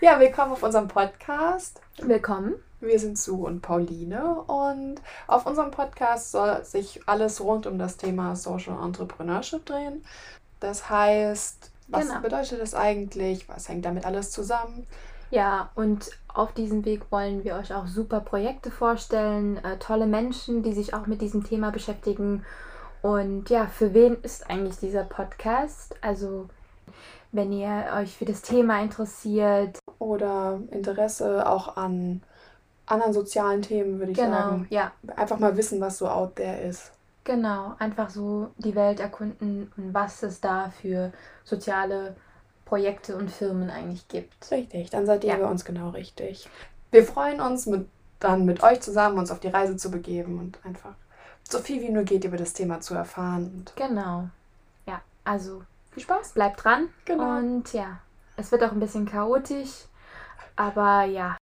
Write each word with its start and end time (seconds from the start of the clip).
Ja, 0.00 0.20
willkommen 0.20 0.52
auf 0.52 0.62
unserem 0.62 0.88
Podcast. 0.88 1.80
Willkommen. 1.98 2.54
Wir 2.80 2.98
sind 3.00 3.18
Sue 3.18 3.46
und 3.46 3.62
Pauline 3.62 4.42
und 4.42 4.96
auf 5.26 5.46
unserem 5.46 5.70
Podcast 5.70 6.30
soll 6.32 6.62
sich 6.64 7.00
alles 7.06 7.40
rund 7.40 7.66
um 7.66 7.78
das 7.78 7.96
Thema 7.96 8.36
Social 8.36 8.76
Entrepreneurship 8.82 9.64
drehen. 9.64 10.04
Das 10.60 10.90
heißt, 10.90 11.70
was 11.88 12.08
Genau. 12.08 12.20
bedeutet 12.20 12.60
das 12.60 12.74
eigentlich? 12.74 13.48
Was 13.48 13.68
hängt 13.68 13.84
damit 13.84 14.04
alles 14.04 14.30
zusammen? 14.30 14.86
Ja, 15.30 15.70
und 15.74 16.10
auf 16.28 16.52
diesem 16.52 16.84
Weg 16.84 17.10
wollen 17.10 17.42
wir 17.44 17.56
euch 17.56 17.74
auch 17.74 17.86
super 17.86 18.20
Projekte 18.20 18.70
vorstellen, 18.70 19.56
äh, 19.64 19.78
tolle 19.78 20.06
Menschen, 20.06 20.62
die 20.62 20.72
sich 20.72 20.94
auch 20.94 21.06
mit 21.06 21.20
diesem 21.20 21.42
Thema 21.42 21.72
beschäftigen. 21.72 22.44
Und 23.02 23.50
ja, 23.50 23.66
für 23.66 23.94
wen 23.94 24.16
ist 24.22 24.48
eigentlich 24.50 24.76
dieser 24.78 25.04
Podcast? 25.04 25.96
Also, 26.02 26.48
wenn 27.32 27.52
ihr 27.52 27.86
euch 27.96 28.16
für 28.16 28.24
das 28.24 28.42
Thema 28.42 28.80
interessiert, 28.82 29.78
Oder 29.98 30.60
Interesse 30.70 31.48
auch 31.48 31.76
an 31.76 32.22
anderen 32.86 33.12
sozialen 33.12 33.62
Themen, 33.62 33.98
würde 33.98 34.12
ich 34.12 34.18
genau, 34.18 34.30
sagen. 34.30 34.66
ja, 34.70 34.92
Einfach 35.16 35.38
mal 35.38 35.56
wissen, 35.56 35.80
was 35.80 35.98
so 35.98 36.08
out 36.08 36.36
there 36.36 36.60
ist. 36.60 36.92
genau, 37.24 37.74
einfach 37.78 38.10
so 38.10 38.50
die 38.58 38.74
Welt 38.74 39.00
erkunden 39.00 39.72
und 39.76 39.92
was 39.94 40.22
es 40.22 40.40
da 40.40 40.70
für 40.70 41.12
soziale 41.44 42.14
Projekte 42.64 43.16
und 43.16 43.30
Firmen 43.30 43.70
eigentlich 43.70 44.06
gibt. 44.08 44.50
Richtig, 44.50 44.90
dann 44.90 45.06
seid 45.06 45.24
ihr 45.24 45.30
Ja. 45.30 45.38
bei 45.38 45.46
uns 45.50 45.64
genau 45.64 45.90
richtig. 45.90 46.48
Wir 46.90 47.04
freuen 47.04 47.40
uns, 47.40 47.66
mit, 47.66 47.88
dann 48.20 48.44
mit 48.44 48.62
euch 48.62 48.80
zusammen 48.80 49.18
uns 49.18 49.30
auf 49.30 49.40
die 49.40 49.48
Reise 49.48 49.76
zu 49.76 49.90
begeben 49.90 50.38
und 50.38 50.58
einfach 50.64 50.94
so 51.48 51.58
viel 51.58 51.80
wie 51.82 51.90
nur 51.90 52.04
geht 52.04 52.24
über 52.24 52.36
das 52.36 52.52
Thema 52.52 52.80
zu 52.80 52.94
erfahren. 52.94 53.52
Und 53.56 53.72
Genau. 53.76 54.28
Ja, 54.86 55.00
also 55.24 55.62
viel 55.96 56.02
Spaß. 56.04 56.32
bleibt 56.32 56.62
dran. 56.62 56.90
Genau. 57.06 57.38
Und 57.38 57.72
ja, 57.72 57.98
es 58.36 58.52
wird 58.52 58.62
auch 58.62 58.72
ein 58.72 58.80
bisschen 58.80 59.06
chaotisch, 59.06 59.86
aber 60.54 61.04
ja, 61.04 61.36